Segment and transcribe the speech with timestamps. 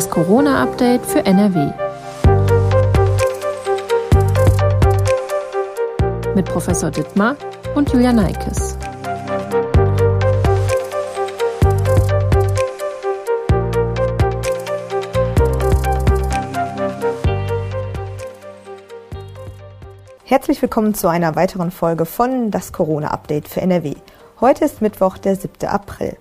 [0.00, 1.72] Das Corona-Update für NRW.
[6.34, 7.36] Mit Professor Dittmar
[7.74, 8.78] und Julia Neikes.
[20.24, 23.96] Herzlich willkommen zu einer weiteren Folge von Das Corona-Update für NRW.
[24.40, 25.68] Heute ist Mittwoch, der 7.
[25.68, 26.16] April.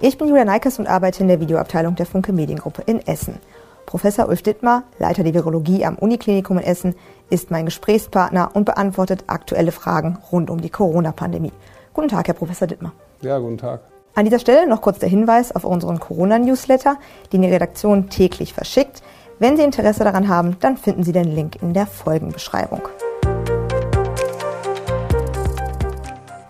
[0.00, 3.38] Ich bin Julia Neikes und arbeite in der Videoabteilung der Funke Mediengruppe in Essen.
[3.86, 6.94] Professor Ulf Dittmar, Leiter der Virologie am Uniklinikum in Essen,
[7.30, 11.52] ist mein Gesprächspartner und beantwortet aktuelle Fragen rund um die Corona-Pandemie.
[11.92, 12.92] Guten Tag, Herr Professor Dittmar.
[13.20, 13.82] Ja, guten Tag.
[14.16, 16.96] An dieser Stelle noch kurz der Hinweis auf unseren Corona-Newsletter,
[17.32, 19.02] den die Redaktion täglich verschickt.
[19.38, 22.82] Wenn Sie Interesse daran haben, dann finden Sie den Link in der Folgenbeschreibung.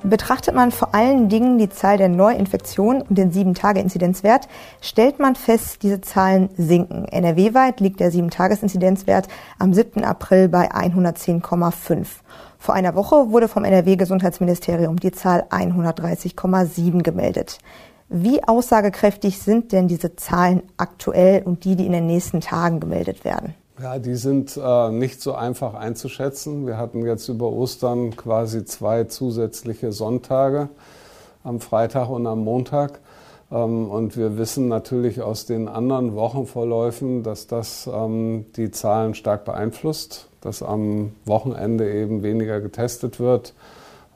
[0.06, 4.48] Betrachtet man vor allen Dingen die Zahl der Neuinfektionen und den 7-Tage-Inzidenzwert,
[4.82, 7.06] stellt man fest, diese Zahlen sinken.
[7.06, 9.28] NRW-weit liegt der 7-Tages-Inzidenzwert
[9.58, 10.04] am 7.
[10.04, 12.06] April bei 110,5.
[12.58, 17.58] Vor einer Woche wurde vom NRW-Gesundheitsministerium die Zahl 130,7 gemeldet.
[18.10, 23.24] Wie aussagekräftig sind denn diese Zahlen aktuell und die, die in den nächsten Tagen gemeldet
[23.24, 23.54] werden?
[23.82, 26.64] Ja, die sind äh, nicht so einfach einzuschätzen.
[26.64, 30.68] Wir hatten jetzt über Ostern quasi zwei zusätzliche Sonntage,
[31.42, 33.00] am Freitag und am Montag.
[33.50, 39.44] Ähm, und wir wissen natürlich aus den anderen Wochenvorläufen, dass das ähm, die Zahlen stark
[39.44, 43.54] beeinflusst, dass am Wochenende eben weniger getestet wird,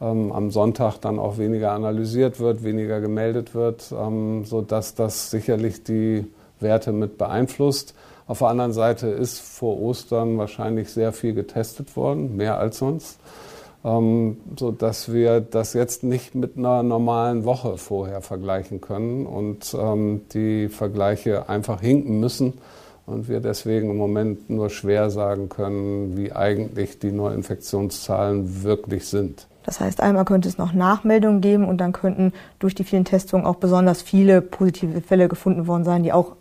[0.01, 5.83] ähm, am Sonntag dann auch weniger analysiert wird, weniger gemeldet wird, ähm, sodass das sicherlich
[5.83, 7.97] die Werte mit beeinflusst.
[8.29, 13.19] Auf der anderen Seite ist vor Ostern wahrscheinlich sehr viel getestet worden, mehr als sonst,
[13.85, 19.75] ähm, so dass wir das jetzt nicht mit einer normalen Woche vorher vergleichen können und
[19.81, 22.53] ähm, die Vergleiche einfach hinken müssen
[23.07, 29.47] und wir deswegen im Moment nur schwer sagen können, wie eigentlich die Neuinfektionszahlen wirklich sind.
[29.65, 33.47] Das heißt, einmal könnte es noch Nachmeldungen geben und dann könnten durch die vielen Testungen
[33.47, 36.37] auch besonders viele positive Fälle gefunden worden sein, die auch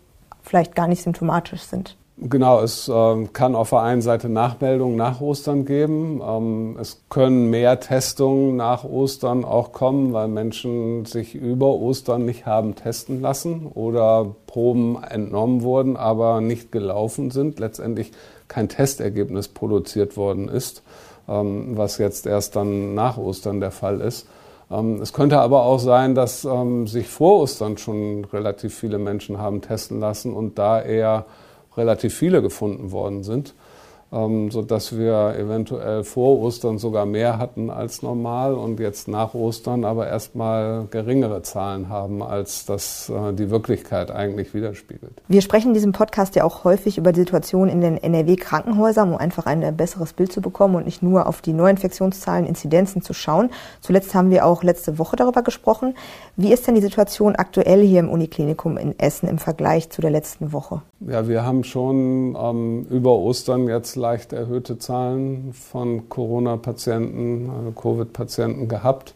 [0.48, 1.96] vielleicht gar nicht symptomatisch sind.
[2.20, 6.20] Genau, es äh, kann auf der einen Seite Nachmeldungen nach Ostern geben.
[6.20, 12.44] Ähm, es können mehr Testungen nach Ostern auch kommen, weil Menschen sich über Ostern nicht
[12.44, 17.60] haben testen lassen oder Proben entnommen wurden, aber nicht gelaufen sind.
[17.60, 18.10] Letztendlich
[18.48, 20.82] kein Testergebnis produziert worden ist,
[21.28, 24.26] ähm, was jetzt erst dann nach Ostern der Fall ist.
[24.70, 29.38] Ähm, es könnte aber auch sein, dass ähm, sich vor Ostern schon relativ viele Menschen
[29.38, 31.26] haben testen lassen und da eher
[31.76, 33.54] relativ viele gefunden worden sind
[34.10, 39.84] ähm, sodass wir eventuell vor Ostern sogar mehr hatten als normal und jetzt nach Ostern
[39.84, 45.12] aber erstmal geringere Zahlen haben, als das äh, die Wirklichkeit eigentlich widerspiegelt.
[45.28, 49.18] Wir sprechen in diesem Podcast ja auch häufig über die Situation in den NRW-Krankenhäusern, um
[49.18, 53.50] einfach ein besseres Bild zu bekommen und nicht nur auf die Neuinfektionszahlen, Inzidenzen zu schauen.
[53.82, 55.94] Zuletzt haben wir auch letzte Woche darüber gesprochen.
[56.36, 60.10] Wie ist denn die Situation aktuell hier im Uniklinikum in Essen im Vergleich zu der
[60.10, 60.80] letzten Woche?
[61.00, 68.68] Ja, wir haben schon ähm, über Ostern jetzt leicht erhöhte Zahlen von Corona-Patienten, also Covid-Patienten
[68.68, 69.14] gehabt.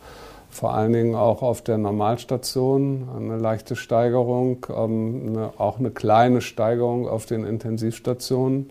[0.50, 7.08] Vor allen Dingen auch auf der Normalstation eine leichte Steigerung, ähm, auch eine kleine Steigerung
[7.08, 8.70] auf den Intensivstationen.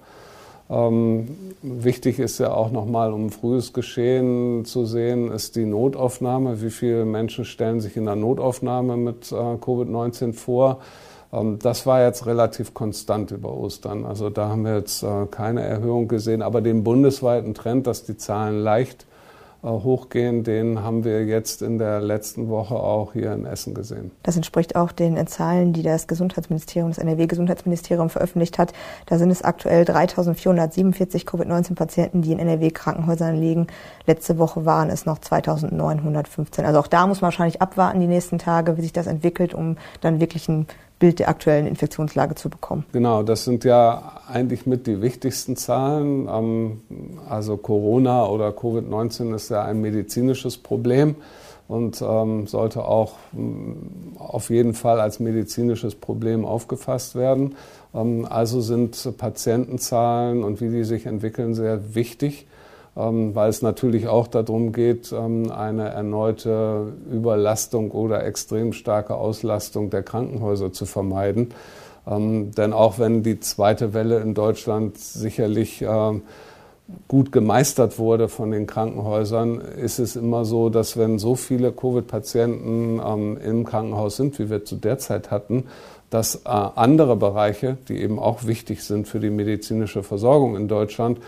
[0.69, 1.27] Ähm,
[1.61, 6.61] wichtig ist ja auch nochmal, um frühes Geschehen zu sehen, ist die Notaufnahme.
[6.61, 10.79] Wie viele Menschen stellen sich in der Notaufnahme mit äh, Covid-19 vor?
[11.33, 14.05] Ähm, das war jetzt relativ konstant über Ostern.
[14.05, 16.41] Also da haben wir jetzt äh, keine Erhöhung gesehen.
[16.41, 19.05] Aber den bundesweiten Trend, dass die Zahlen leicht
[19.63, 24.09] äh, hochgehen, den haben wir jetzt in der letzten Woche auch hier in Essen gesehen.
[24.23, 28.73] Das entspricht auch den Zahlen, die das Gesundheitsministerium, das NRW-Gesundheitsministerium veröffentlicht hat.
[29.05, 33.67] Da sind es aktuell 3.447 Covid-19-Patienten, die in NRW-Krankenhäusern liegen.
[34.07, 36.63] Letzte Woche waren es noch 2.915.
[36.63, 39.77] Also auch da muss man wahrscheinlich abwarten die nächsten Tage, wie sich das entwickelt, um
[40.01, 40.65] dann wirklich ein
[41.01, 42.85] Bild der aktuellen Infektionslage zu bekommen.
[42.93, 46.29] Genau, das sind ja eigentlich mit die wichtigsten Zahlen.
[46.29, 46.81] Ähm,
[47.27, 51.15] also Corona oder Covid-19 ist ja ein medizinisches Problem
[51.67, 57.55] und ähm, sollte auch mm, auf jeden Fall als medizinisches Problem aufgefasst werden.
[57.95, 62.45] Ähm, also sind Patientenzahlen und wie die sich entwickeln sehr wichtig.
[62.97, 69.89] Ähm, weil es natürlich auch darum geht, ähm, eine erneute Überlastung oder extrem starke Auslastung
[69.89, 71.53] der Krankenhäuser zu vermeiden.
[72.05, 75.85] Ähm, denn auch wenn die zweite Welle in Deutschland sicherlich
[77.07, 82.99] gut gemeistert wurde von den Krankenhäusern, ist es immer so, dass wenn so viele Covid-Patienten
[83.39, 85.63] im Krankenhaus sind, wie wir zu der Zeit hatten,
[86.11, 91.19] dass äh, andere Bereiche, die eben auch wichtig sind für die medizinische Versorgung in Deutschland,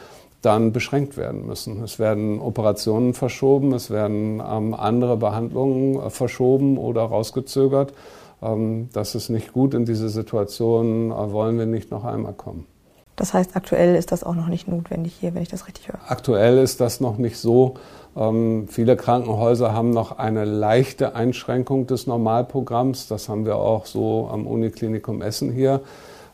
[0.44, 1.82] dann beschränkt werden müssen.
[1.84, 7.94] Es werden Operationen verschoben, es werden ähm, andere Behandlungen äh, verschoben oder rausgezögert.
[8.42, 9.74] Ähm, das ist nicht gut.
[9.74, 12.68] In diese Situation äh, wollen wir nicht noch einmal kommen.
[13.16, 16.00] Das heißt, aktuell ist das auch noch nicht notwendig hier, wenn ich das richtig höre.
[16.08, 17.76] Aktuell ist das noch nicht so.
[18.18, 23.08] Ähm, viele Krankenhäuser haben noch eine leichte Einschränkung des Normalprogramms.
[23.08, 25.82] Das haben wir auch so am Uniklinikum Essen hier.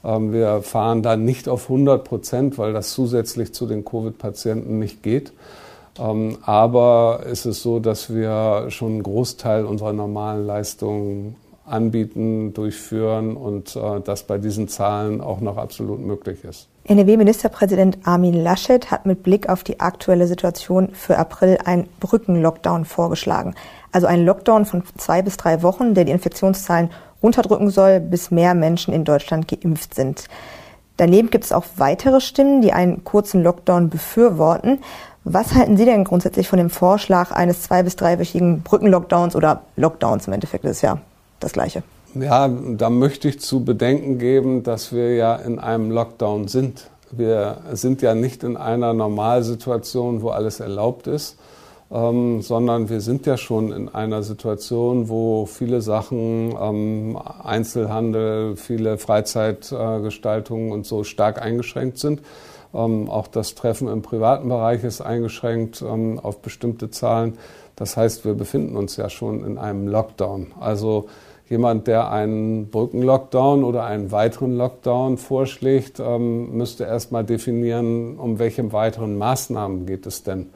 [0.03, 5.03] Ähm, wir fahren da nicht auf 100 Prozent, weil das zusätzlich zu den Covid-Patienten nicht
[5.03, 5.33] geht.
[5.99, 11.35] Ähm, aber es ist so, dass wir schon einen Großteil unserer normalen Leistungen
[11.65, 16.67] anbieten, durchführen und äh, das bei diesen Zahlen auch noch absolut möglich ist.
[16.85, 23.53] NRW-Ministerpräsident Armin Laschet hat mit Blick auf die aktuelle Situation für April einen Brückenlockdown vorgeschlagen.
[23.91, 26.89] Also einen Lockdown von zwei bis drei Wochen, der die Infektionszahlen
[27.21, 30.25] runterdrücken soll, bis mehr Menschen in Deutschland geimpft sind.
[30.97, 34.79] Daneben gibt es auch weitere Stimmen, die einen kurzen Lockdown befürworten.
[35.23, 40.27] Was halten Sie denn grundsätzlich von dem Vorschlag eines zwei- bis dreiwöchigen Brückenlockdowns oder Lockdowns
[40.27, 40.99] im Endeffekt ist ja
[41.39, 41.83] das Gleiche?
[42.15, 46.89] Ja, da möchte ich zu bedenken geben, dass wir ja in einem Lockdown sind.
[47.11, 51.37] Wir sind ja nicht in einer Normalsituation, wo alles erlaubt ist,
[51.91, 58.97] ähm, sondern wir sind ja schon in einer Situation, wo viele Sachen, ähm, Einzelhandel, viele
[58.97, 62.21] Freizeitgestaltungen äh, und so stark eingeschränkt sind.
[62.73, 67.37] Ähm, auch das Treffen im privaten Bereich ist eingeschränkt ähm, auf bestimmte Zahlen.
[67.75, 70.47] Das heißt, wir befinden uns ja schon in einem Lockdown.
[70.59, 71.07] Also
[71.49, 78.71] jemand, der einen Brückenlockdown oder einen weiteren Lockdown vorschlägt, ähm, müsste erstmal definieren, um welche
[78.71, 80.51] weiteren Maßnahmen geht es denn.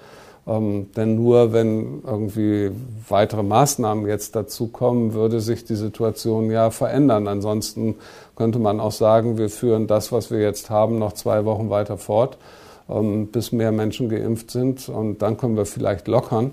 [0.45, 2.71] Ähm, denn nur wenn irgendwie
[3.07, 7.27] weitere Maßnahmen jetzt dazukommen, würde sich die Situation ja verändern.
[7.27, 7.95] Ansonsten
[8.35, 11.97] könnte man auch sagen, wir führen das, was wir jetzt haben, noch zwei Wochen weiter
[11.97, 12.37] fort,
[12.89, 14.89] ähm, bis mehr Menschen geimpft sind.
[14.89, 16.51] Und dann können wir vielleicht lockern.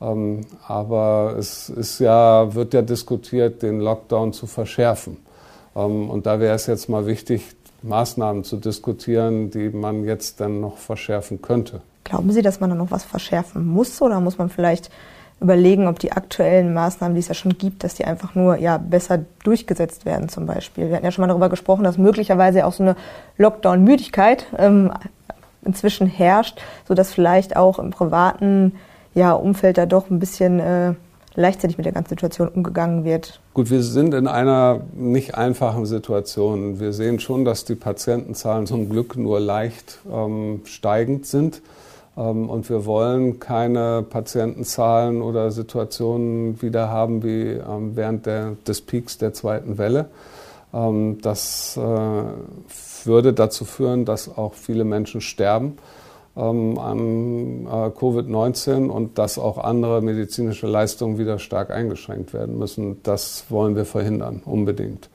[0.00, 5.18] Ähm, aber es ist ja, wird ja diskutiert, den Lockdown zu verschärfen.
[5.76, 7.42] Ähm, und da wäre es jetzt mal wichtig,
[7.82, 11.80] Maßnahmen zu diskutieren, die man jetzt dann noch verschärfen könnte.
[12.08, 14.90] Glauben Sie, dass man da noch was verschärfen muss oder muss man vielleicht
[15.40, 18.78] überlegen, ob die aktuellen Maßnahmen, die es ja schon gibt, dass die einfach nur ja
[18.78, 20.88] besser durchgesetzt werden zum Beispiel.
[20.88, 22.96] Wir hatten ja schon mal darüber gesprochen, dass möglicherweise auch so eine
[23.36, 24.90] Lockdown-Müdigkeit ähm,
[25.62, 28.72] inzwischen herrscht, sodass vielleicht auch im privaten
[29.14, 30.94] ja, Umfeld da doch ein bisschen äh,
[31.34, 33.40] leichtsinnig mit der ganzen Situation umgegangen wird.
[33.52, 36.80] Gut, wir sind in einer nicht einfachen Situation.
[36.80, 41.60] Wir sehen schon, dass die Patientenzahlen zum Glück nur leicht ähm, steigend sind.
[42.18, 48.80] Ähm, und wir wollen keine Patientenzahlen oder Situationen wieder haben wie ähm, während der, des
[48.80, 50.06] Peaks der zweiten Welle.
[50.74, 55.78] Ähm, das äh, würde dazu führen, dass auch viele Menschen sterben
[56.34, 63.02] an äh, Covid-19 und dass auch andere medizinische Leistungen wieder stark eingeschränkt werden müssen.
[63.02, 65.10] Das wollen wir verhindern, unbedingt.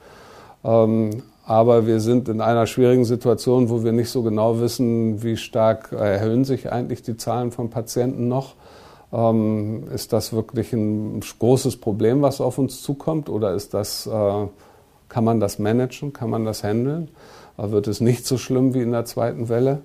[1.46, 5.92] Aber wir sind in einer schwierigen Situation, wo wir nicht so genau wissen, wie stark
[5.92, 8.56] erhöhen sich eigentlich die Zahlen von Patienten noch.
[9.12, 14.48] Ähm, ist das wirklich ein großes Problem, was auf uns zukommt, oder ist das, äh,
[15.10, 17.10] kann man das managen, kann man das handeln?
[17.58, 19.82] Äh, wird es nicht so schlimm wie in der zweiten Welle?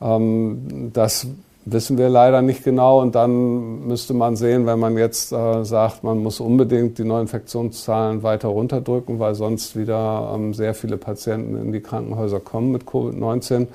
[0.00, 1.26] Ähm, das
[1.64, 3.00] wissen wir leider nicht genau.
[3.00, 8.22] Und dann müsste man sehen, wenn man jetzt äh, sagt, man muss unbedingt die Neuinfektionszahlen
[8.22, 13.66] weiter runterdrücken, weil sonst wieder ähm, sehr viele Patienten in die Krankenhäuser kommen mit Covid-19,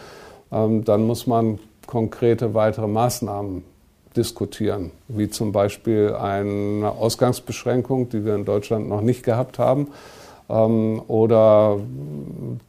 [0.51, 3.63] ähm, dann muss man konkrete weitere Maßnahmen
[4.15, 9.87] diskutieren, wie zum Beispiel eine Ausgangsbeschränkung, die wir in Deutschland noch nicht gehabt haben,
[10.49, 11.79] ähm, oder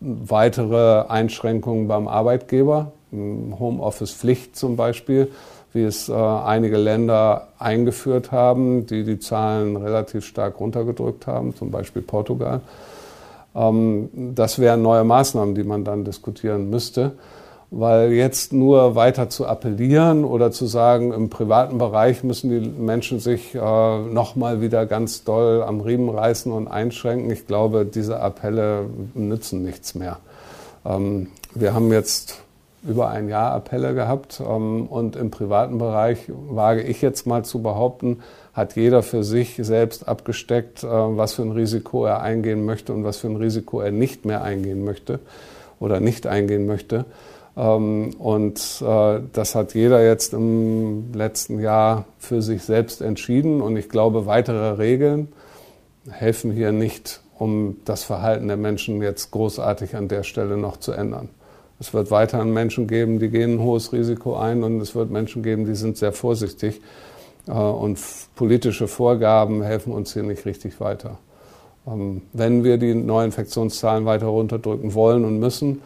[0.01, 5.29] weitere Einschränkungen beim Arbeitgeber, Homeoffice-Pflicht zum Beispiel,
[5.73, 11.71] wie es äh, einige Länder eingeführt haben, die die Zahlen relativ stark runtergedrückt haben, zum
[11.71, 12.61] Beispiel Portugal.
[13.55, 17.13] Ähm, das wären neue Maßnahmen, die man dann diskutieren müsste,
[17.71, 23.21] weil jetzt nur weiter zu appellieren oder zu sagen, im privaten Bereich müssen die Menschen
[23.21, 27.31] sich äh, nochmal wieder ganz doll am Riemen reißen und einschränken.
[27.31, 30.19] Ich glaube, diese Appelle nützen nichts mehr.
[30.85, 32.43] Ähm, wir haben jetzt
[32.83, 34.41] über ein Jahr Appelle gehabt.
[34.41, 38.21] Ähm, und im privaten Bereich, wage ich jetzt mal zu behaupten,
[38.53, 43.05] hat jeder für sich selbst abgesteckt, äh, was für ein Risiko er eingehen möchte und
[43.05, 45.21] was für ein Risiko er nicht mehr eingehen möchte
[45.79, 47.05] oder nicht eingehen möchte.
[47.57, 53.61] Ähm, und äh, das hat jeder jetzt im letzten Jahr für sich selbst entschieden.
[53.61, 55.29] Und ich glaube, weitere Regeln
[56.09, 60.93] helfen hier nicht, um das Verhalten der Menschen jetzt großartig an der Stelle noch zu
[60.93, 61.29] ändern.
[61.81, 65.43] Es wird weiterhin Menschen geben, die gehen ein hohes Risiko ein und es wird Menschen
[65.43, 66.81] geben, die sind sehr vorsichtig.
[67.49, 67.99] Äh, und
[68.37, 71.19] politische Vorgaben helfen uns hier nicht richtig weiter.
[71.87, 75.81] Ähm, wenn wir die Neuinfektionszahlen weiter runterdrücken wollen und müssen,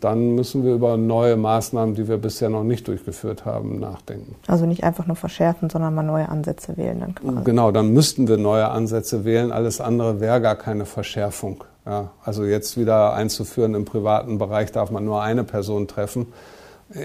[0.00, 4.34] dann müssen wir über neue Maßnahmen, die wir bisher noch nicht durchgeführt haben, nachdenken.
[4.48, 7.00] Also nicht einfach nur verschärfen, sondern mal neue Ansätze wählen.
[7.00, 7.44] Dann quasi.
[7.44, 9.52] Genau, dann müssten wir neue Ansätze wählen.
[9.52, 11.64] Alles andere wäre gar keine Verschärfung.
[11.86, 16.26] Ja, also jetzt wieder einzuführen, im privaten Bereich darf man nur eine Person treffen.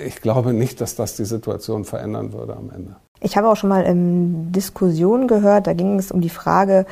[0.05, 2.95] Ich glaube nicht, dass das die Situation verändern würde am Ende.
[3.21, 6.85] Ich habe auch schon mal in Diskussionen gehört, da ging es um die Frage,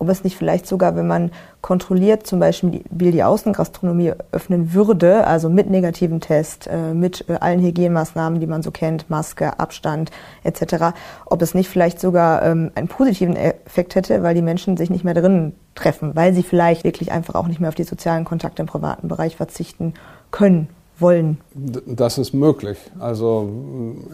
[0.00, 1.30] ob es nicht vielleicht sogar, wenn man
[1.60, 7.60] kontrolliert zum Beispiel die Außengastronomie öffnen würde, also mit negativen Test, äh, mit äh, allen
[7.60, 10.10] Hygienemaßnahmen, die man so kennt, Maske, Abstand
[10.42, 14.88] etc., ob es nicht vielleicht sogar ähm, einen positiven Effekt hätte, weil die Menschen sich
[14.88, 18.24] nicht mehr drinnen treffen, weil sie vielleicht wirklich einfach auch nicht mehr auf die sozialen
[18.24, 19.94] Kontakte im privaten Bereich verzichten
[20.30, 21.38] können, wollen.
[21.86, 22.78] Das ist möglich.
[22.98, 23.50] Also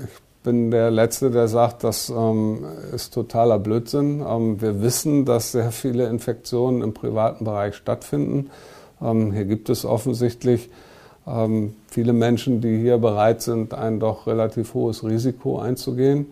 [0.04, 4.24] ich bin der Letzte, der sagt, das ähm, ist totaler Blödsinn.
[4.26, 8.50] Ähm, wir wissen, dass sehr viele Infektionen im privaten Bereich stattfinden.
[9.02, 10.70] Ähm, hier gibt es offensichtlich
[11.26, 16.26] ähm, viele Menschen, die hier bereit sind, ein doch relativ hohes Risiko einzugehen.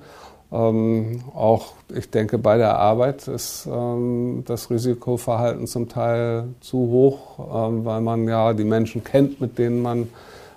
[0.53, 7.41] Ähm, auch, ich denke, bei der Arbeit ist ähm, das Risikoverhalten zum Teil zu hoch,
[7.85, 10.09] weil man ja die Menschen kennt, mit denen man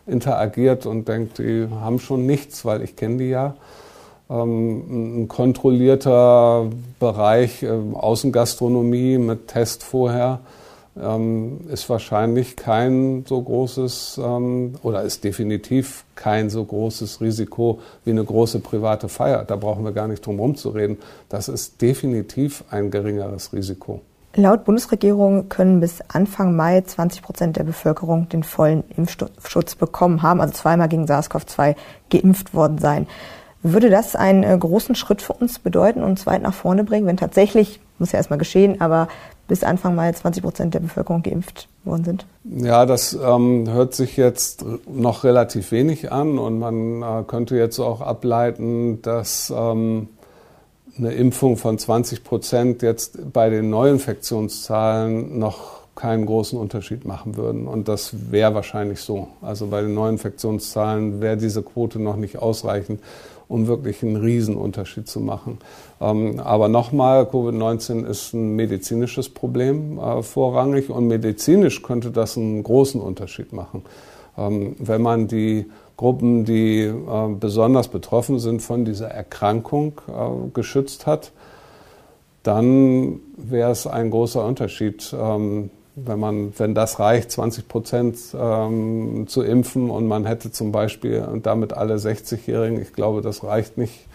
[0.07, 3.55] interagiert und denkt, die haben schon nichts, weil ich kenne die ja.
[4.29, 10.39] Ähm, ein kontrollierter Bereich, äh, Außengastronomie mit Test vorher,
[11.01, 18.11] ähm, ist wahrscheinlich kein so großes ähm, oder ist definitiv kein so großes Risiko wie
[18.11, 19.45] eine große private Feier.
[19.45, 20.97] Da brauchen wir gar nicht drum herum zu reden.
[21.29, 24.01] Das ist definitiv ein geringeres Risiko.
[24.37, 30.41] Laut Bundesregierung können bis Anfang Mai 20 Prozent der Bevölkerung den vollen Impfschutz bekommen haben,
[30.41, 31.75] also zweimal gegen SARS-CoV-2
[32.11, 33.07] geimpft worden sein.
[33.63, 37.07] Würde das einen äh, großen Schritt für uns bedeuten und uns weit nach vorne bringen,
[37.07, 39.07] wenn tatsächlich, muss ja erstmal geschehen, aber
[39.47, 42.25] bis Anfang Mai 20 Prozent der Bevölkerung geimpft worden sind?
[42.43, 47.79] Ja, das ähm, hört sich jetzt noch relativ wenig an und man äh, könnte jetzt
[47.79, 50.09] auch ableiten, dass ähm,
[50.97, 57.67] eine Impfung von 20 Prozent jetzt bei den Neuinfektionszahlen noch keinen großen Unterschied machen würden.
[57.67, 59.27] Und das wäre wahrscheinlich so.
[59.41, 63.01] Also bei den Neuinfektionszahlen wäre diese Quote noch nicht ausreichend,
[63.47, 65.57] um wirklich einen Riesenunterschied zu machen.
[65.99, 72.61] Ähm, aber nochmal, Covid-19 ist ein medizinisches Problem äh, vorrangig und medizinisch könnte das einen
[72.63, 73.83] großen Unterschied machen.
[74.37, 75.65] Ähm, wenn man die
[75.97, 76.95] Gruppen, die äh,
[77.39, 81.31] besonders betroffen sind von dieser Erkrankung, äh, geschützt hat,
[82.43, 89.25] dann wäre es ein großer Unterschied, ähm, wenn man, wenn das reicht, 20 Prozent ähm,
[89.27, 94.05] zu impfen und man hätte zum Beispiel damit alle 60-Jährigen, ich glaube, das reicht nicht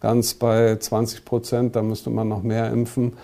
[0.00, 3.14] ganz bei 20 Prozent, da müsste man noch mehr impfen.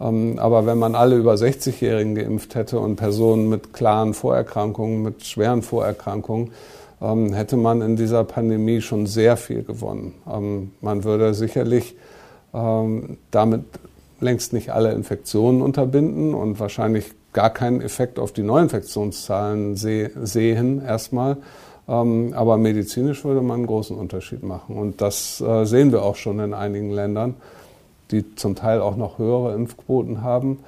[0.00, 5.24] Ähm, aber wenn man alle über 60-Jährigen geimpft hätte und Personen mit klaren Vorerkrankungen, mit
[5.24, 6.52] schweren Vorerkrankungen,
[7.02, 10.14] ähm, hätte man in dieser Pandemie schon sehr viel gewonnen.
[10.30, 11.96] Ähm, man würde sicherlich
[12.52, 13.62] damit
[14.18, 20.82] längst nicht alle Infektionen unterbinden und wahrscheinlich gar keinen Effekt auf die Neuinfektionszahlen seh sehen
[20.84, 21.36] erstmal.
[21.86, 24.74] Aber medizinisch würde man einen großen Unterschied machen.
[24.74, 27.36] Und das äh, sehen wir auch schon in einigen Ländern,
[28.10, 30.58] die zum Teil auch noch höhere Impfquoten haben,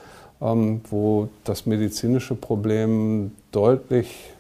[0.41, 4.33] ähm, wo das medizinische Problem deutlich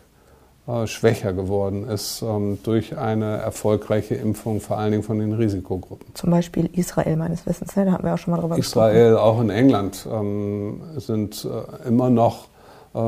[0.67, 6.15] äh, schwächer geworden ist ähm, durch eine erfolgreiche Impfung, vor allen Dingen von den Risikogruppen.
[6.15, 7.85] Zum Beispiel Israel meines Wissens, ne?
[7.85, 9.29] da hatten wir auch schon mal drüber Israel, gesprochen.
[9.29, 12.47] auch in England ähm, sind äh, immer noch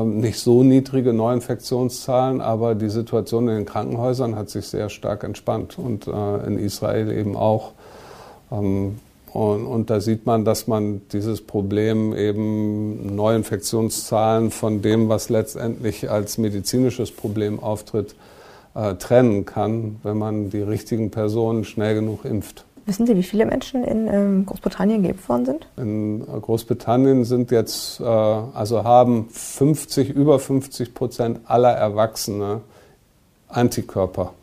[0.03, 5.77] nicht so niedrige Neuinfektionszahlen, aber die Situation in den Krankenhäusern hat sich sehr stark entspannt
[5.77, 7.73] und äh, in Israel eben auch.
[9.35, 16.09] Und, und, da sieht man, dass man dieses Problem eben Neuinfektionszahlen von dem, was letztendlich
[16.09, 18.15] als medizinisches Problem auftritt,
[18.75, 22.63] äh, trennen kann, wenn man die richtigen Personen schnell genug impft.
[22.85, 25.67] Wissen Sie, wie viele Menschen in ähm, Großbritannien geimpft worden sind?
[25.75, 32.61] In Großbritannien sind jetzt, äh, also haben 50, über 50 Prozent aller Erwachsene
[33.49, 34.33] Antikörper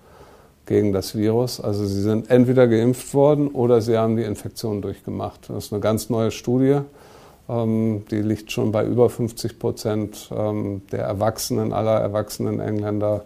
[0.67, 1.61] gegen das Virus.
[1.61, 5.49] Also sie sind entweder geimpft worden oder sie haben die Infektion durchgemacht.
[5.49, 6.81] Das ist eine ganz neue Studie.
[7.49, 13.25] Ähm, die liegt schon bei über 50 Prozent ähm, der Erwachsenen, aller erwachsenen Engländer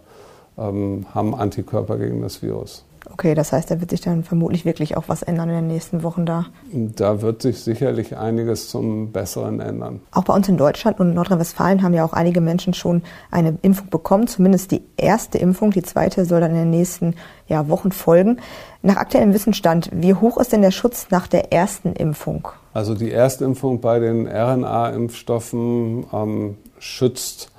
[0.56, 2.84] ähm, haben Antikörper gegen das Virus.
[3.12, 6.02] Okay, das heißt, da wird sich dann vermutlich wirklich auch was ändern in den nächsten
[6.02, 6.46] Wochen da.
[6.72, 10.00] Da wird sich sicherlich einiges zum Besseren ändern.
[10.10, 13.90] Auch bei uns in Deutschland und Nordrhein-Westfalen haben ja auch einige Menschen schon eine Impfung
[13.90, 15.70] bekommen, zumindest die erste Impfung.
[15.70, 17.14] Die zweite soll dann in den nächsten
[17.46, 18.40] ja, Wochen folgen.
[18.82, 22.48] Nach aktuellem Wissensstand, wie hoch ist denn der Schutz nach der ersten Impfung?
[22.74, 27.50] Also die Erstimpfung bei den RNA-Impfstoffen ähm, schützt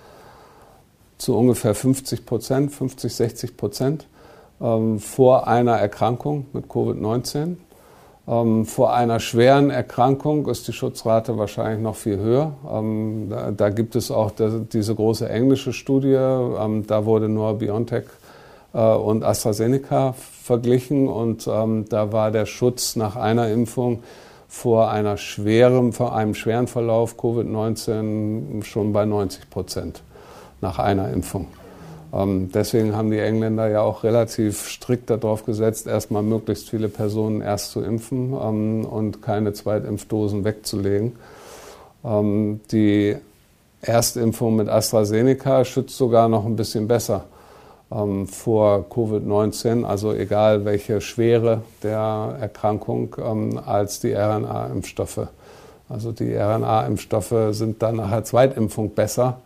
[1.18, 4.08] zu ungefähr 50 Prozent, 50, 60 Prozent
[4.62, 7.58] ähm, vor einer Erkrankung mit Covid-19.
[8.28, 12.54] Ähm, vor einer schweren Erkrankung ist die Schutzrate wahrscheinlich noch viel höher.
[12.70, 16.14] Ähm, da, da, gibt es auch das, diese große englische Studie.
[16.14, 18.06] Ähm, da wurde nur BioNTech
[18.74, 24.04] äh, und AstraZeneca verglichen und ähm, da war der Schutz nach einer Impfung
[24.48, 30.04] vor einer schweren, vor einem schweren Verlauf Covid-19 schon bei 90 Prozent
[30.62, 31.48] nach einer Impfung.
[32.14, 37.42] Ähm, deswegen haben die Engländer ja auch relativ strikt darauf gesetzt, erstmal möglichst viele Personen
[37.42, 41.14] erst zu impfen ähm, und keine Zweitimpfdosen wegzulegen.
[42.06, 43.16] Ähm, die
[43.82, 47.26] Erstimpfung mit AstraZeneca schützt sogar noch ein bisschen besser
[47.90, 53.16] vor Covid-19, also egal welche Schwere der Erkrankung,
[53.66, 55.30] als die RNA-Impfstoffe.
[55.88, 59.40] Also die RNA-Impfstoffe sind dann nach der Zweitimpfung besser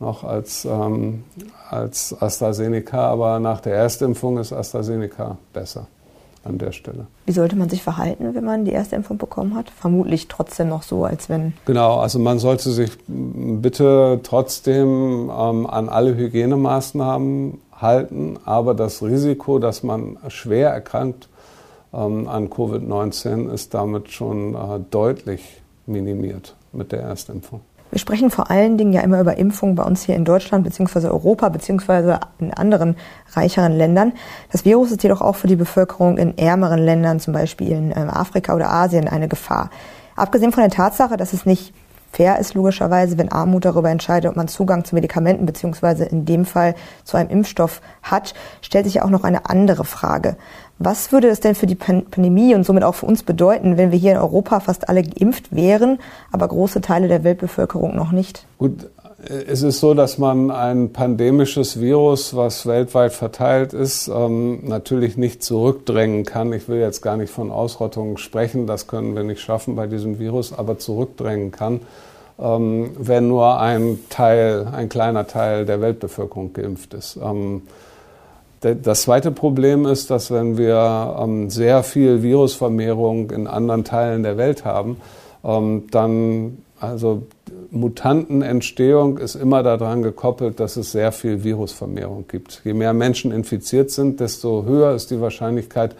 [0.00, 1.24] noch als, ähm,
[1.68, 5.86] als AstraZeneca, aber nach der Erstimpfung ist AstraZeneca besser
[6.42, 7.06] an der Stelle.
[7.26, 9.70] Wie sollte man sich verhalten, wenn man die erste Impfung bekommen hat?
[9.70, 11.52] Vermutlich trotzdem noch so, als wenn.
[11.66, 19.58] Genau, also man sollte sich bitte trotzdem ähm, an alle Hygienemaßnahmen halten, aber das Risiko,
[19.58, 21.28] dass man schwer erkrankt
[21.92, 27.60] ähm, an Covid-19, ist damit schon äh, deutlich minimiert mit der Erstimpfung.
[27.90, 31.10] Wir sprechen vor allen Dingen ja immer über Impfungen bei uns hier in Deutschland beziehungsweise
[31.10, 32.96] Europa beziehungsweise in anderen
[33.32, 34.12] reicheren Ländern.
[34.52, 38.08] Das Virus ist jedoch auch für die Bevölkerung in ärmeren Ländern, zum Beispiel in ähm,
[38.08, 39.70] Afrika oder Asien, eine Gefahr.
[40.14, 41.74] Abgesehen von der Tatsache, dass es nicht
[42.12, 46.44] fair ist, logischerweise, wenn Armut darüber entscheidet, ob man Zugang zu Medikamenten beziehungsweise in dem
[46.44, 46.74] Fall
[47.04, 50.36] zu einem Impfstoff hat, stellt sich ja auch noch eine andere Frage.
[50.82, 53.98] Was würde es denn für die Pandemie und somit auch für uns bedeuten, wenn wir
[53.98, 55.98] hier in Europa fast alle geimpft wären,
[56.32, 58.46] aber große Teile der Weltbevölkerung noch nicht?
[58.56, 58.88] Gut,
[59.46, 65.42] es ist so, dass man ein pandemisches Virus, was weltweit verteilt ist, ähm, natürlich nicht
[65.42, 66.50] zurückdrängen kann.
[66.54, 70.18] Ich will jetzt gar nicht von Ausrottung sprechen, das können wir nicht schaffen bei diesem
[70.18, 71.80] Virus, aber zurückdrängen kann,
[72.38, 77.18] ähm, wenn nur ein Teil, ein kleiner Teil der Weltbevölkerung geimpft ist.
[78.60, 84.36] Das zweite Problem ist, dass wenn wir ähm, sehr viel Virusvermehrung in anderen Teilen der
[84.36, 84.98] Welt haben,
[85.42, 87.26] ähm, dann also
[87.70, 92.62] Mutantenentstehung ist immer daran gekoppelt, dass es sehr viel Virusvermehrung gibt.
[92.64, 95.94] Je mehr Menschen infiziert sind, desto höher ist die Wahrscheinlichkeit,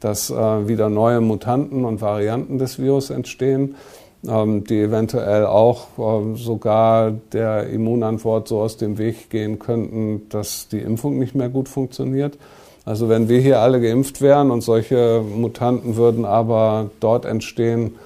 [0.00, 3.76] dass äh, wieder neue Mutanten und Varianten des Virus entstehen.
[4.26, 10.68] Ähm, die eventuell auch ähm, sogar der Immunantwort so aus dem Weg gehen könnten, dass
[10.68, 12.38] die Impfung nicht mehr gut funktioniert.
[12.86, 17.96] Also wenn wir hier alle geimpft wären und solche Mutanten würden aber dort entstehen,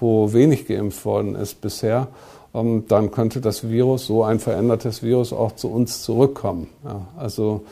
[0.00, 2.08] wo wenig geimpft worden ist bisher,
[2.54, 6.68] ähm, dann könnte das Virus, so ein verändertes Virus, auch zu uns zurückkommen.
[7.18, 7.64] also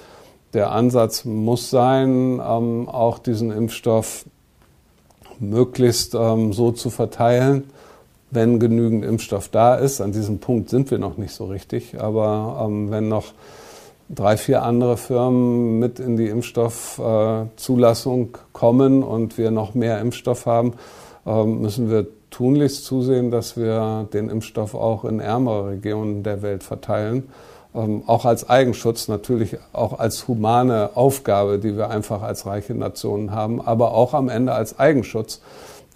[0.53, 4.25] der Ansatz muss sein, auch diesen Impfstoff
[5.39, 7.65] möglichst so zu verteilen,
[8.31, 10.01] wenn genügend Impfstoff da ist.
[10.01, 13.33] An diesem Punkt sind wir noch nicht so richtig, aber ähm, wenn noch
[14.09, 20.47] drei, vier andere Firmen mit in die Impfstoffzulassung äh, kommen und wir noch mehr Impfstoff
[20.47, 20.75] haben,
[21.27, 26.63] äh, müssen wir tunlichst zusehen, dass wir den Impfstoff auch in ärmere Regionen der Welt
[26.63, 27.31] verteilen.
[27.75, 33.33] Ähm, auch als Eigenschutz, natürlich auch als humane Aufgabe, die wir einfach als reiche Nationen
[33.33, 35.41] haben, aber auch am Ende als Eigenschutz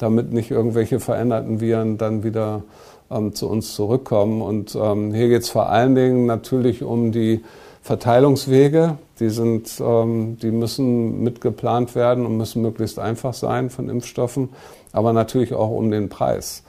[0.00, 2.62] damit nicht irgendwelche veränderten Viren dann wieder
[3.10, 4.42] ähm, zu uns zurückkommen.
[4.42, 7.42] Und ähm, hier geht es vor allen Dingen natürlich um die
[7.82, 8.96] Verteilungswege.
[9.18, 14.50] Die, sind, ähm, die müssen mitgeplant werden und müssen möglichst einfach sein von Impfstoffen,
[14.92, 16.62] aber natürlich auch um den Preis.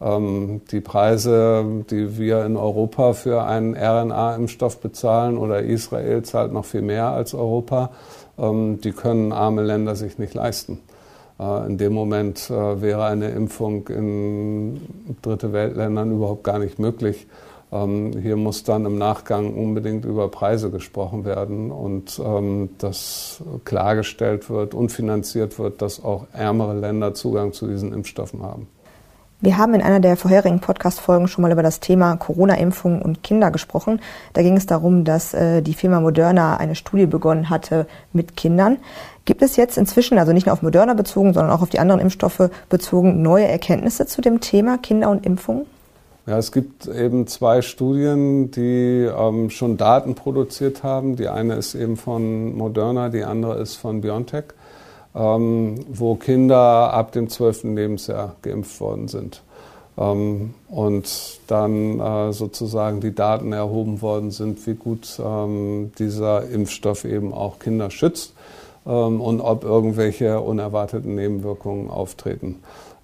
[0.00, 6.66] Ähm, die Preise, die wir in Europa für einen RNA-Impfstoff bezahlen oder Israel zahlt noch
[6.66, 7.90] viel mehr als Europa,
[8.38, 10.80] ähm, die können arme Länder sich nicht leisten.
[11.38, 14.80] Äh, in dem Moment äh, wäre eine Impfung in
[15.22, 17.26] dritte Weltländern überhaupt gar nicht möglich.
[17.72, 24.48] Ähm, hier muss dann im Nachgang unbedingt über Preise gesprochen werden und ähm, dass klargestellt
[24.48, 28.68] wird und finanziert wird, dass auch ärmere Länder Zugang zu diesen Impfstoffen haben.
[29.38, 33.50] Wir haben in einer der vorherigen Podcast-Folgen schon mal über das Thema Corona-Impfung und Kinder
[33.50, 34.00] gesprochen.
[34.32, 38.78] Da ging es darum, dass äh, die Firma Moderna eine Studie begonnen hatte mit Kindern.
[39.26, 42.00] Gibt es jetzt inzwischen, also nicht nur auf Moderna bezogen, sondern auch auf die anderen
[42.00, 45.66] Impfstoffe bezogen, neue Erkenntnisse zu dem Thema Kinder und Impfung?
[46.26, 51.14] Ja, es gibt eben zwei Studien, die ähm, schon Daten produziert haben.
[51.14, 54.44] Die eine ist eben von Moderna, die andere ist von BioNTech
[55.18, 57.64] wo Kinder ab dem 12.
[57.64, 59.42] Lebensjahr geimpft worden sind.
[59.98, 67.04] Ähm, und dann äh, sozusagen die Daten erhoben worden sind, wie gut ähm, dieser Impfstoff
[67.04, 68.34] eben auch Kinder schützt
[68.86, 72.56] ähm, und ob irgendwelche unerwarteten Nebenwirkungen auftreten.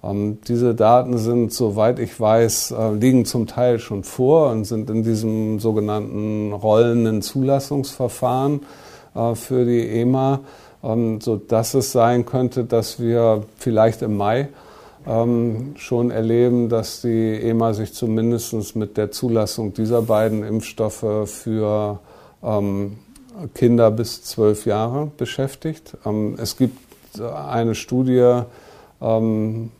[0.03, 4.89] Ähm, diese Daten sind, soweit ich weiß, äh, liegen zum Teil schon vor und sind
[4.89, 8.61] in diesem sogenannten rollenden Zulassungsverfahren
[9.15, 10.41] äh, für die EMA
[10.83, 14.49] ähm, so dass es sein könnte, dass wir vielleicht im Mai
[15.07, 21.99] ähm, schon erleben, dass die EMA sich zumindest mit der Zulassung dieser beiden Impfstoffe für
[22.43, 22.97] ähm,
[23.53, 25.97] Kinder bis zwölf Jahre beschäftigt.
[26.05, 26.77] Ähm, es gibt
[27.19, 28.41] eine Studie
[29.01, 29.71] ähm,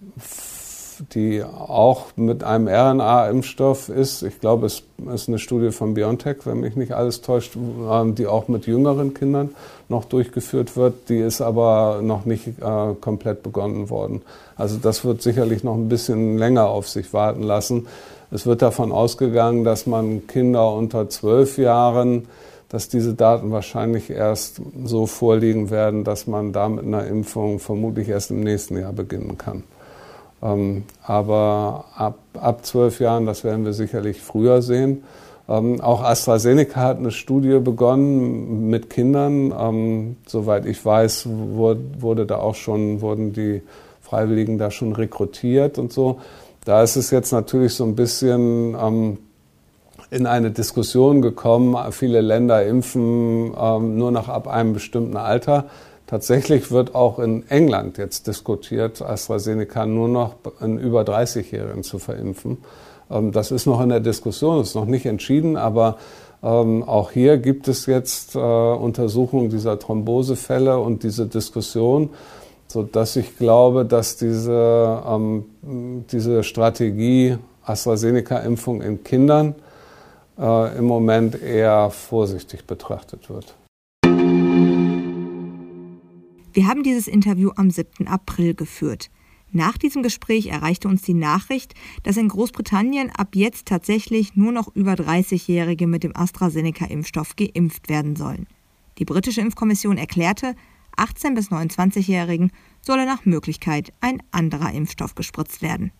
[1.11, 4.23] die auch mit einem RNA-Impfstoff ist.
[4.23, 8.27] Ich glaube, es ist eine Studie von BioNTech, wenn mich nicht alles täuscht, ähm, die
[8.27, 9.49] auch mit jüngeren Kindern
[9.89, 11.09] noch durchgeführt wird.
[11.09, 14.21] Die ist aber noch nicht äh, komplett begonnen worden.
[14.55, 17.87] Also das wird sicherlich noch ein bisschen länger auf sich warten lassen.
[18.31, 22.27] Es wird davon ausgegangen, dass man Kinder unter zwölf Jahren
[22.73, 28.09] dass diese Daten wahrscheinlich erst so vorliegen werden, dass man da mit einer Impfung vermutlich
[28.09, 29.61] erst im nächsten Jahr beginnen kann.
[30.43, 35.03] Ähm, aber ab, ab zwölf Jahren, das werden wir sicherlich früher sehen.
[35.47, 39.53] Ähm, auch AstraZeneca hat eine Studie begonnen mit Kindern.
[39.57, 43.61] Ähm, soweit ich weiß, wurde, wurde da auch schon, wurden die
[44.01, 46.19] Freiwilligen da schon rekrutiert und so.
[46.65, 49.17] Da ist es jetzt natürlich so ein bisschen ähm,
[50.11, 51.75] in eine Diskussion gekommen.
[51.91, 55.65] Viele Länder impfen ähm, nur noch ab einem bestimmten Alter.
[56.13, 62.59] Tatsächlich wird auch in England jetzt diskutiert, AstraZeneca nur noch in über 30-Jährigen zu verimpfen.
[63.09, 65.97] Ähm, das ist noch in der Diskussion, ist noch nicht entschieden, aber
[66.43, 72.11] ähm, auch hier gibt es jetzt äh, Untersuchungen dieser Thrombosefälle und diese Diskussion,
[72.67, 75.45] so dass ich glaube, dass diese, ähm,
[76.11, 79.55] diese Strategie AstraZeneca-Impfung in Kindern
[80.37, 83.55] äh, im Moment eher vorsichtig betrachtet wird.
[86.53, 88.07] Wir haben dieses Interview am 7.
[88.07, 89.09] April geführt.
[89.51, 94.67] Nach diesem Gespräch erreichte uns die Nachricht, dass in Großbritannien ab jetzt tatsächlich nur noch
[94.75, 98.45] über 30-Jährige mit dem AstraZeneca-Impfstoff geimpft werden sollen.
[98.99, 100.53] Die britische Impfkommission erklärte,
[100.95, 105.91] 18 bis 29-Jährigen solle nach Möglichkeit ein anderer Impfstoff gespritzt werden.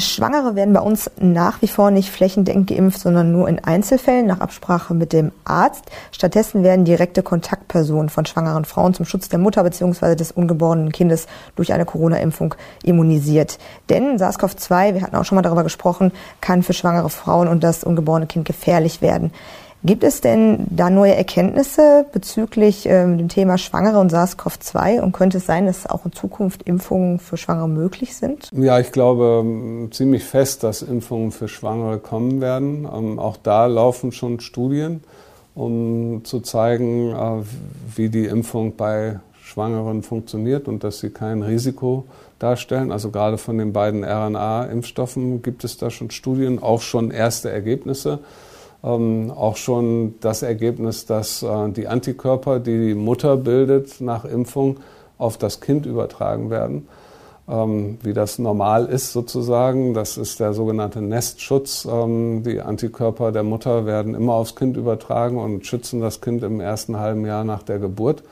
[0.00, 4.40] Schwangere werden bei uns nach wie vor nicht flächendeckend geimpft, sondern nur in Einzelfällen nach
[4.40, 5.84] Absprache mit dem Arzt.
[6.12, 10.14] Stattdessen werden direkte Kontaktpersonen von schwangeren Frauen zum Schutz der Mutter bzw.
[10.16, 11.26] des ungeborenen Kindes
[11.56, 13.58] durch eine Corona-Impfung immunisiert.
[13.90, 17.84] Denn SARS-CoV-2, wir hatten auch schon mal darüber gesprochen, kann für schwangere Frauen und das
[17.84, 19.30] ungeborene Kind gefährlich werden.
[19.84, 25.38] Gibt es denn da neue Erkenntnisse bezüglich ähm, dem Thema Schwangere und SARS-CoV-2 und könnte
[25.38, 28.48] es sein, dass auch in Zukunft Impfungen für Schwangere möglich sind?
[28.52, 32.86] Ja, ich glaube ähm, ziemlich fest, dass Impfungen für Schwangere kommen werden.
[32.92, 35.02] Ähm, auch da laufen schon Studien,
[35.56, 37.42] um zu zeigen, äh,
[37.96, 42.04] wie die Impfung bei Schwangeren funktioniert und dass sie kein Risiko
[42.38, 42.92] darstellen.
[42.92, 48.20] Also gerade von den beiden RNA-Impfstoffen gibt es da schon Studien, auch schon erste Ergebnisse
[48.88, 54.78] auch schon das Ergebnis, dass äh, die Antikörper, die die Mutter bildet nach Impfung,
[55.18, 56.88] auf das Kind übertragen werden.
[57.48, 59.94] Ähm, wie das normal ist sozusagen.
[59.94, 61.86] Das ist der sogenannte Nestschutz.
[61.90, 66.60] Ähm, die Antikörper der Mutter werden immer aufs Kind übertragen und schützen das Kind im
[66.60, 68.22] ersten halben Jahr nach der Geburt.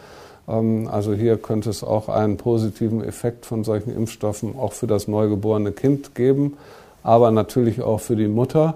[0.49, 5.09] Ähm, also hier könnte es auch einen positiven Effekt von solchen Impfstoffen auch für das
[5.09, 6.57] neugeborene Kind geben,
[7.03, 8.75] aber natürlich auch für die Mutter.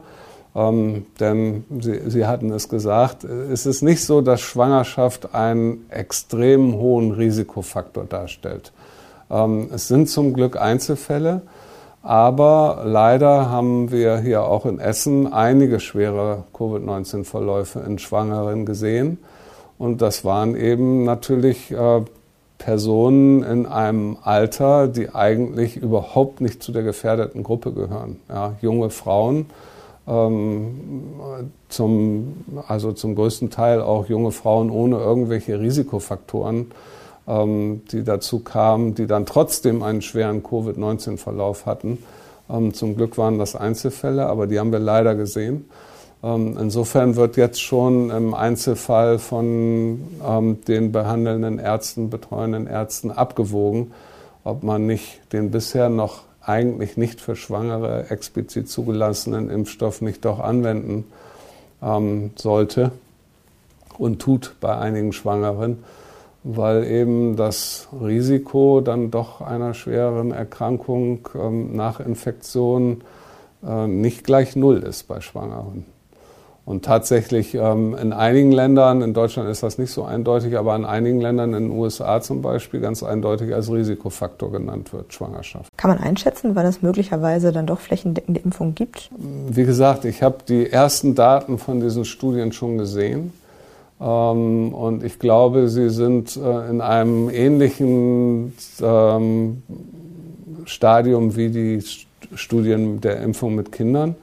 [0.54, 6.74] Ähm, denn Sie, Sie hatten es gesagt, es ist nicht so, dass Schwangerschaft einen extrem
[6.74, 8.72] hohen Risikofaktor darstellt.
[9.30, 11.42] Ähm, es sind zum Glück Einzelfälle,
[12.02, 19.18] aber leider haben wir hier auch in Essen einige schwere Covid-19-Verläufe in Schwangeren gesehen.
[19.78, 22.02] Und das waren eben natürlich äh,
[22.58, 28.20] Personen in einem Alter, die eigentlich überhaupt nicht zu der gefährdeten Gruppe gehören.
[28.28, 29.46] Ja, junge Frauen,
[30.06, 31.14] zum,
[32.68, 36.66] also zum größten Teil auch junge Frauen ohne irgendwelche Risikofaktoren.
[37.26, 41.98] ähm, die dazu kamen, die dann trotzdem einen schweren Covid-19-Verlauf hatten.
[42.50, 45.68] Ähm, zum Glück waren das Einzelfälle, aber die haben wir leider gesehen.
[46.22, 53.92] Ähm, insofern wird jetzt schon im Einzelfall von ähm, den behandelnden Ärzten, betreuenden Ärzten abgewogen,
[54.42, 60.40] ob man nicht den bisher noch eigentlich nicht für Schwangere explizit zugelassenen Impfstoff nicht doch
[60.40, 61.04] anwenden
[61.82, 62.92] ähm, sollte
[63.98, 65.84] und tut bei einigen Schwangeren,
[66.42, 73.02] weil eben das Risiko dann doch einer schwereren Erkrankung ähm, nach Infektion
[73.66, 75.93] äh, nicht gleich null ist bei Schwangeren.
[76.66, 80.86] Und tatsächlich ähm, in einigen Ländern, in Deutschland ist das nicht so eindeutig, aber in
[80.86, 85.70] einigen Ländern, in den USA zum Beispiel, ganz eindeutig als Risikofaktor genannt wird, Schwangerschaft.
[85.76, 89.10] Kann man einschätzen, wann es möglicherweise dann doch flächendeckende Impfung gibt?
[89.18, 93.34] Wie gesagt, ich habe die ersten Daten von diesen Studien schon gesehen.
[94.00, 99.62] Ähm, und ich glaube, sie sind äh, in einem ähnlichen ähm,
[100.64, 101.82] Stadium wie die
[102.34, 104.16] Studien der Impfung mit Kindern.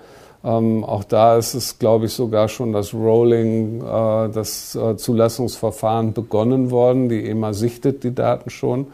[0.43, 6.13] Ähm, auch da ist es, glaube ich, sogar schon das Rolling, äh, das äh, Zulassungsverfahren
[6.13, 7.10] begonnen worden.
[7.10, 8.88] Die EMA sichtet die Daten schon.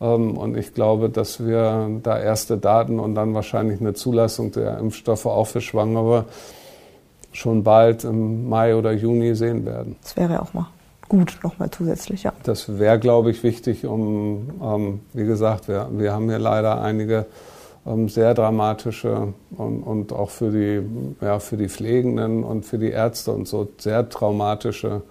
[0.00, 4.78] Ähm, und ich glaube, dass wir da erste Daten und dann wahrscheinlich eine Zulassung der
[4.78, 6.24] Impfstoffe auch für Schwangere
[7.32, 9.96] schon bald im Mai oder Juni sehen werden.
[10.02, 10.66] Das wäre auch mal
[11.08, 12.32] gut, nochmal zusätzlich, ja.
[12.42, 17.26] Das wäre, glaube ich, wichtig, um, ähm, wie gesagt, wir, wir haben hier leider einige
[18.08, 20.82] sehr dramatische und, und, auch für die,
[21.24, 25.02] ja, für die Pflegenden und für die Ärzte und so sehr traumatische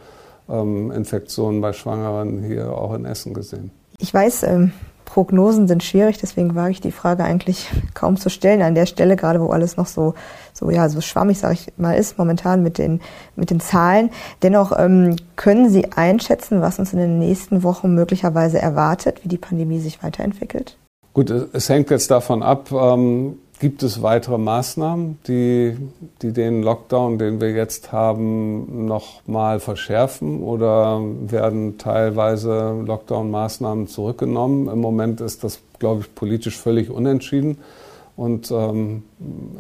[0.50, 3.72] ähm, Infektionen bei Schwangeren hier auch in Essen gesehen.
[4.00, 4.72] Ich weiß, ähm,
[5.06, 9.16] Prognosen sind schwierig, deswegen wage ich die Frage eigentlich kaum zu stellen an der Stelle,
[9.16, 10.14] gerade wo alles noch so,
[10.54, 13.02] so, ja, so schwammig, sage ich mal, ist momentan mit den,
[13.36, 14.12] mit den Zahlen.
[14.44, 19.38] Dennoch ähm, können Sie einschätzen, was uns in den nächsten Wochen möglicherweise erwartet, wie die
[19.38, 20.78] Pandemie sich weiterentwickelt?
[21.18, 25.76] Gut, es hängt jetzt davon ab, ähm, gibt es weitere Maßnahmen, die,
[26.22, 34.68] die den Lockdown, den wir jetzt haben, noch mal verschärfen oder werden teilweise Lockdown-Maßnahmen zurückgenommen?
[34.68, 37.58] Im Moment ist das, glaube ich, politisch völlig unentschieden
[38.16, 39.02] und ähm,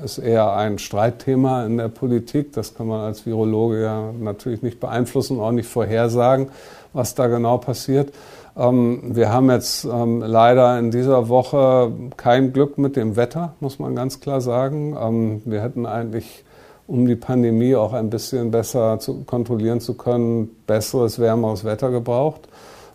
[0.05, 2.53] ist eher ein Streitthema in der Politik.
[2.53, 6.49] Das kann man als Virologe ja natürlich nicht beeinflussen, auch nicht vorhersagen,
[6.93, 8.13] was da genau passiert.
[8.57, 13.77] Ähm, wir haben jetzt ähm, leider in dieser Woche kein Glück mit dem Wetter, muss
[13.77, 14.97] man ganz klar sagen.
[14.99, 16.43] Ähm, wir hätten eigentlich,
[16.87, 22.47] um die Pandemie auch ein bisschen besser zu kontrollieren zu können, besseres, wärmeres Wetter gebraucht.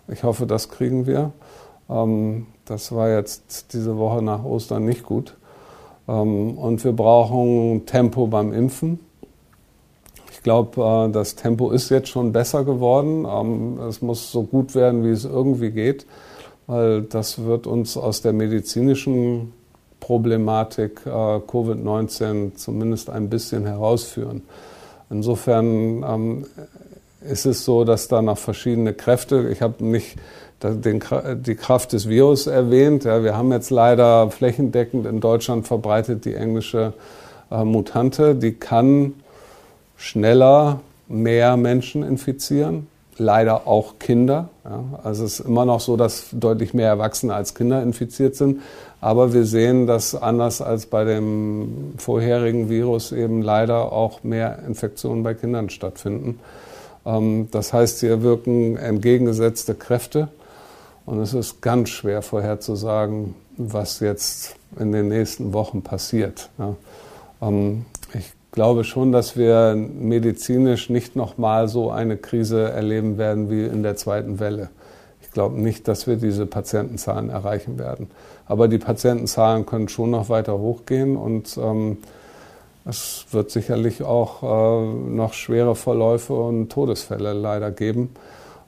[0.08, 1.30] Ich hoffe, das kriegen wir.
[2.64, 5.36] das war jetzt diese Woche nach Ostern nicht gut.
[6.06, 8.98] und wir brauchen Tempo beim Impfen.
[10.42, 13.24] Ich glaube, äh, das Tempo ist jetzt schon besser geworden.
[13.30, 16.04] Ähm, es muss so gut werden, wie es irgendwie geht,
[16.66, 19.52] weil das wird uns aus der medizinischen
[20.00, 24.42] Problematik äh, Covid-19 zumindest ein bisschen herausführen.
[25.10, 26.46] Insofern ähm,
[27.20, 30.16] ist es so, dass da noch verschiedene Kräfte, ich habe nicht
[30.60, 31.00] den,
[31.36, 33.04] die Kraft des Virus erwähnt.
[33.04, 36.94] Ja, wir haben jetzt leider flächendeckend in Deutschland verbreitet die englische
[37.52, 38.34] äh, Mutante.
[38.34, 39.14] Die kann
[40.02, 42.88] schneller mehr Menschen infizieren,
[43.18, 44.48] leider auch Kinder.
[44.64, 44.82] Ja.
[45.04, 48.62] Also es ist immer noch so, dass deutlich mehr Erwachsene als Kinder infiziert sind.
[49.00, 55.22] Aber wir sehen, dass anders als bei dem vorherigen Virus eben leider auch mehr Infektionen
[55.22, 56.40] bei Kindern stattfinden.
[57.06, 60.28] Ähm, das heißt, hier wirken entgegengesetzte Kräfte.
[61.06, 66.50] Und es ist ganz schwer vorherzusagen, was jetzt in den nächsten Wochen passiert.
[67.40, 67.84] Ähm,
[68.14, 73.82] ich glaube schon, dass wir medizinisch nicht nochmal so eine Krise erleben werden wie in
[73.82, 74.68] der zweiten Welle.
[75.22, 78.10] Ich glaube nicht, dass wir diese Patientenzahlen erreichen werden.
[78.46, 81.96] Aber die Patientenzahlen können schon noch weiter hochgehen und ähm,
[82.84, 88.10] es wird sicherlich auch äh, noch schwere Verläufe und Todesfälle leider geben.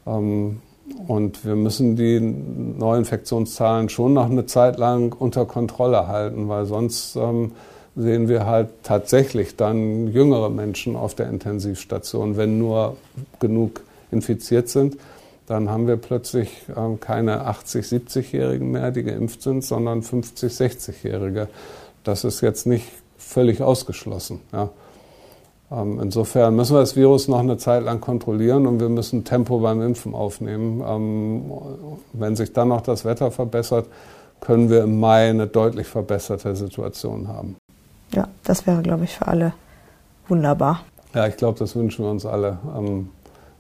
[0.07, 0.63] Ähm,
[1.07, 7.17] und wir müssen die Neuinfektionszahlen schon noch eine Zeit lang unter Kontrolle halten, weil sonst
[7.17, 7.53] ähm,
[7.97, 12.37] sehen wir halt tatsächlich dann jüngere Menschen auf der Intensivstation.
[12.37, 12.97] Wenn nur
[13.41, 14.97] genug infiziert sind,
[15.47, 21.49] dann haben wir plötzlich ähm, keine 80, 70-Jährigen mehr, die geimpft sind, sondern 50, 60-Jährige.
[22.03, 22.87] Das ist jetzt nicht
[23.19, 24.41] völlig ausgeschlossen.
[24.53, 24.71] Ja.
[25.71, 29.59] Ähm, insofern müssen wir das Virus noch eine Zeit lang kontrollieren und wir müssen Tempo
[29.59, 30.83] beim Impfen aufnehmen.
[30.87, 31.53] Ähm,
[32.13, 33.87] wenn sich dann noch das Wetter verbessert,
[34.41, 37.57] können wir im Mai eine deutlich verbesserte Situation haben
[38.15, 39.53] ja, das wäre, glaube ich, für alle
[40.29, 40.81] wunderbar.
[41.15, 42.59] Ja, ich glaube, das wünschen wir uns alle.
[42.77, 43.11] Ähm,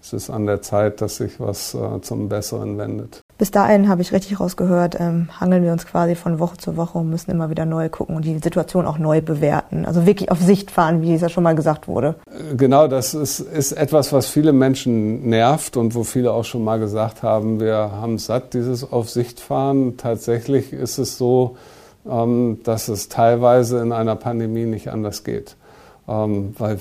[0.04, 3.22] es ist an der Zeit, dass sich was äh, zum Besseren wendet.
[3.38, 6.98] Bis dahin habe ich richtig rausgehört, ähm, hangeln wir uns quasi von Woche zu Woche
[6.98, 9.86] und müssen immer wieder neu gucken und die Situation auch neu bewerten.
[9.86, 12.16] Also wirklich auf Sicht fahren, wie es ja schon mal gesagt wurde.
[12.54, 16.78] Genau, das ist, ist etwas, was viele Menschen nervt und wo viele auch schon mal
[16.78, 19.96] gesagt haben, wir haben satt, dieses auf Sicht fahren.
[19.96, 21.56] Tatsächlich ist es so,
[22.04, 25.56] dass es teilweise in einer Pandemie nicht anders geht.
[26.06, 26.78] Ähm, weil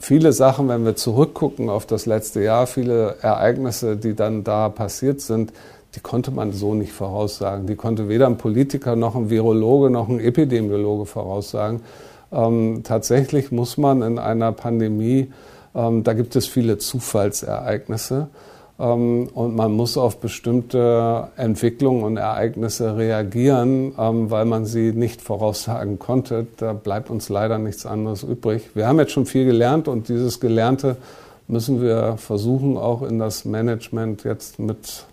[0.00, 5.20] viele Sachen, wenn wir zurückgucken auf das letzte Jahr, viele Ereignisse, die dann da passiert
[5.20, 5.52] sind,
[5.94, 7.66] die konnte man so nicht voraussagen.
[7.66, 11.80] Die konnte weder ein Politiker noch ein Virologe noch ein Epidemiologe voraussagen.
[12.30, 15.32] Ähm, tatsächlich muss man in einer Pandemie,
[15.74, 18.28] ähm, da gibt es viele Zufallsereignisse.
[18.78, 25.22] Ähm, und man muss auf bestimmte Entwicklungen und Ereignisse reagieren, ähm, weil man sie nicht
[25.22, 26.46] voraussagen konnte.
[26.56, 28.70] Da bleibt uns leider nichts anderes übrig.
[28.74, 30.96] Wir haben jetzt schon viel gelernt und dieses Gelernte
[31.48, 35.04] müssen wir versuchen, auch in das Management jetzt mit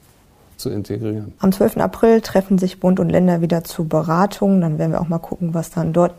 [0.60, 1.34] zu integrieren.
[1.40, 1.78] Am 12.
[1.78, 4.62] April treffen sich Bund und Länder wieder zu Beratungen.
[4.62, 6.14] Dann werden wir auch mal gucken, was dann dort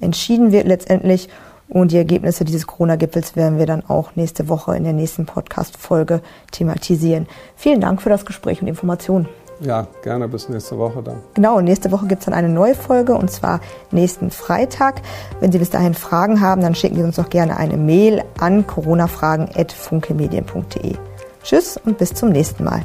[0.00, 1.28] entschieden wird letztendlich.
[1.68, 6.20] Und die Ergebnisse dieses Corona-Gipfels werden wir dann auch nächste Woche in der nächsten Podcast-Folge
[6.50, 7.26] thematisieren.
[7.56, 9.28] Vielen Dank für das Gespräch und Informationen.
[9.60, 11.18] Ja, gerne bis nächste Woche dann.
[11.34, 13.60] Genau, und nächste Woche gibt es dann eine neue Folge und zwar
[13.92, 15.02] nächsten Freitag.
[15.40, 18.66] Wenn Sie bis dahin Fragen haben, dann schicken Sie uns doch gerne eine Mail an
[18.66, 20.94] coronafragen.funkemedien.de.
[21.42, 22.84] Tschüss und bis zum nächsten Mal.